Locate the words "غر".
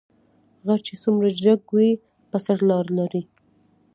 0.65-0.79